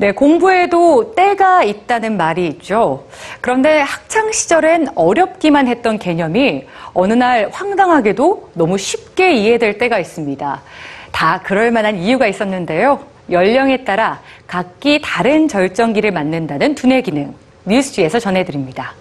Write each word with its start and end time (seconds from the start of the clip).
네, 0.00 0.12
공부에도 0.12 1.12
때가 1.16 1.64
있다는 1.64 2.16
말이 2.16 2.46
있죠. 2.46 3.04
그런데 3.40 3.80
학창 3.80 4.30
시절엔 4.30 4.90
어렵기만 4.94 5.66
했던 5.66 5.98
개념이 5.98 6.66
어느 6.94 7.14
날 7.14 7.48
황당하게도 7.52 8.50
너무 8.54 8.78
쉽게 8.78 9.34
이해될 9.34 9.78
때가 9.78 9.98
있습니다. 9.98 10.62
다 11.10 11.40
그럴 11.42 11.72
만한 11.72 11.96
이유가 11.96 12.28
있었는데요. 12.28 13.04
연령에 13.28 13.82
따라 13.82 14.20
각기 14.46 15.00
다른 15.02 15.48
절정기를 15.48 16.12
맞는다는 16.12 16.76
두뇌 16.76 17.02
기능. 17.02 17.34
뉴스지에서 17.64 18.20
전해드립니다. 18.20 18.94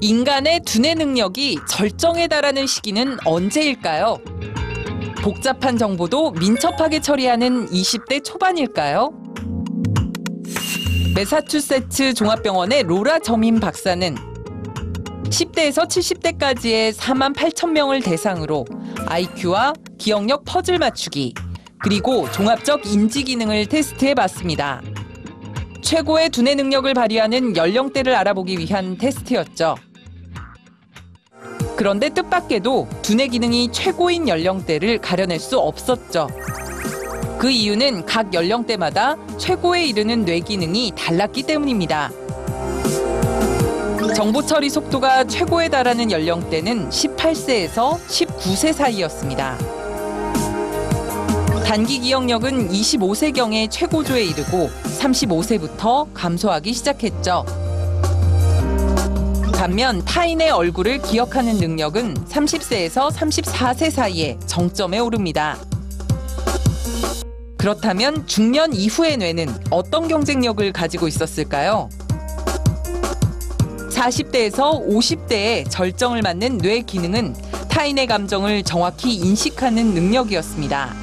인간의 0.00 0.60
두뇌 0.60 0.94
능력이 0.94 1.58
절정에 1.68 2.28
달하는 2.28 2.64
시기는 2.68 3.16
언제일까요? 3.24 4.18
복잡한 5.26 5.76
정보도 5.76 6.30
민첩하게 6.30 7.00
처리하는 7.00 7.66
20대 7.66 8.22
초반일까요? 8.22 9.10
메사추세츠 11.16 12.14
종합병원의 12.14 12.84
로라 12.84 13.18
점인 13.18 13.58
박사는 13.58 14.14
10대에서 15.24 15.88
70대까지의 15.88 16.94
4만 16.94 17.34
8천 17.34 17.72
명을 17.72 18.02
대상으로 18.02 18.66
IQ와 19.06 19.72
기억력 19.98 20.44
퍼즐 20.44 20.78
맞추기, 20.78 21.34
그리고 21.82 22.30
종합적 22.30 22.86
인지 22.86 23.24
기능을 23.24 23.66
테스트해 23.66 24.14
봤습니다. 24.14 24.80
최고의 25.82 26.30
두뇌 26.30 26.54
능력을 26.54 26.94
발휘하는 26.94 27.56
연령대를 27.56 28.14
알아보기 28.14 28.58
위한 28.60 28.96
테스트였죠. 28.96 29.74
그런데 31.76 32.08
뜻밖에도 32.08 32.88
두뇌 33.02 33.28
기능이 33.28 33.70
최고인 33.70 34.28
연령대를 34.28 34.98
가려낼 34.98 35.38
수 35.38 35.58
없었죠. 35.58 36.28
그 37.38 37.50
이유는 37.50 38.06
각 38.06 38.32
연령대마다 38.32 39.16
최고에 39.36 39.84
이르는 39.84 40.24
뇌 40.24 40.40
기능이 40.40 40.92
달랐기 40.96 41.42
때문입니다. 41.42 42.10
정보 44.16 44.40
처리 44.40 44.70
속도가 44.70 45.24
최고에 45.24 45.68
달하는 45.68 46.10
연령대는 46.10 46.88
18세에서 46.88 47.98
19세 47.98 48.72
사이였습니다. 48.72 49.58
단기 51.66 51.98
기억력은 51.98 52.70
25세경에 52.70 53.70
최고조에 53.70 54.24
이르고 54.24 54.70
35세부터 54.98 56.06
감소하기 56.14 56.72
시작했죠. 56.72 57.65
반면 59.56 60.04
타인의 60.04 60.50
얼굴을 60.50 60.98
기억하는 60.98 61.56
능력은 61.56 62.14
30세에서 62.26 63.10
34세 63.10 63.90
사이에 63.90 64.38
정점에 64.46 64.98
오릅니다. 64.98 65.56
그렇다면 67.56 68.26
중년 68.26 68.74
이후의 68.74 69.16
뇌는 69.16 69.48
어떤 69.70 70.08
경쟁력을 70.08 70.70
가지고 70.72 71.08
있었을까요? 71.08 71.88
40대에서 73.90 74.86
50대의 74.86 75.70
절정을 75.70 76.20
맞는 76.20 76.58
뇌 76.58 76.82
기능은 76.82 77.34
타인의 77.70 78.06
감정을 78.08 78.62
정확히 78.62 79.14
인식하는 79.14 79.94
능력이었습니다. 79.94 80.94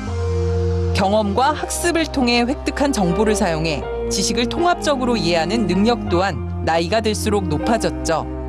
경험과 0.93 1.53
학습을 1.53 2.05
통해 2.05 2.41
획득한 2.43 2.93
정보를 2.93 3.35
사용해 3.35 3.83
지식을 4.11 4.47
통합적으로 4.47 5.17
이해하는 5.17 5.65
능력 5.65 6.07
또한 6.07 6.63
나이가 6.63 7.01
들수록 7.01 7.47
높아졌죠. 7.47 8.42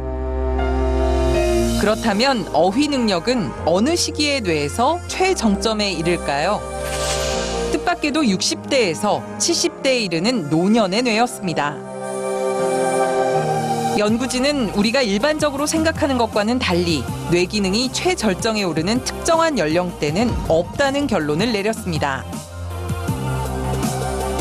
그렇다면 1.84 2.48
어휘 2.54 2.88
능력은 2.88 3.50
어느 3.66 3.94
시기의 3.94 4.40
뇌에서 4.40 4.98
최정점에 5.06 5.92
이를까요? 5.92 6.62
뜻밖에도 7.72 8.22
60대에서 8.22 9.22
70대에 9.36 10.00
이르는 10.04 10.48
노년의 10.48 11.02
뇌였습니다. 11.02 11.76
연구진은 13.98 14.70
우리가 14.70 15.02
일반적으로 15.02 15.66
생각하는 15.66 16.16
것과는 16.16 16.58
달리 16.58 17.04
뇌 17.30 17.44
기능이 17.44 17.92
최절정에 17.92 18.62
오르는 18.62 19.04
특정한 19.04 19.58
연령대는 19.58 20.30
없다는 20.48 21.06
결론을 21.06 21.52
내렸습니다. 21.52 22.24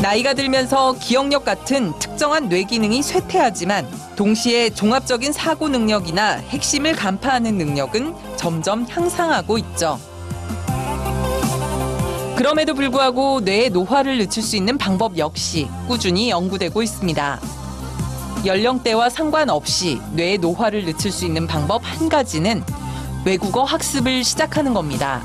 나이가 0.04 0.34
들면서 0.34 0.92
기억력 1.00 1.46
같은 1.46 1.98
특정한 1.98 2.50
뇌 2.50 2.64
기능이 2.64 3.02
쇠퇴하지만 3.02 3.88
동시에 4.16 4.68
종합적인 4.68 5.32
사고 5.32 5.66
능력이나 5.66 6.42
핵심을 6.50 6.94
간파하는 6.94 7.56
능력은 7.56 8.14
점점 8.36 8.84
향상하고 8.86 9.56
있죠. 9.56 9.98
그럼에도 12.36 12.74
불구하고 12.74 13.40
뇌의 13.40 13.70
노화를 13.70 14.18
늦출 14.18 14.42
수 14.42 14.56
있는 14.56 14.76
방법 14.76 15.16
역시 15.16 15.70
꾸준히 15.88 16.28
연구되고 16.28 16.82
있습니다. 16.82 17.40
연령대와 18.44 19.08
상관없이 19.08 20.02
뇌의 20.12 20.36
노화를 20.36 20.84
늦출 20.84 21.10
수 21.10 21.24
있는 21.24 21.46
방법 21.46 21.80
한 21.82 22.10
가지는 22.10 22.62
외국어 23.24 23.64
학습을 23.64 24.22
시작하는 24.22 24.74
겁니다. 24.74 25.22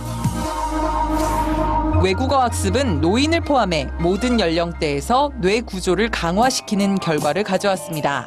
외국어 2.02 2.42
학습은 2.42 3.02
노인을 3.02 3.42
포함해 3.42 3.90
모든 4.00 4.40
연령대에서 4.40 5.32
뇌 5.42 5.60
구조를 5.60 6.10
강화시키는 6.10 6.96
결과를 7.00 7.44
가져왔습니다. 7.44 8.26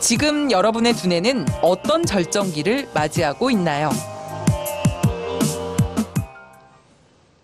지금 0.00 0.50
여러분의 0.50 0.94
두뇌는 0.94 1.44
어떤 1.60 2.02
절정기를 2.04 2.88
맞이하고 2.94 3.50
있나요? 3.50 3.90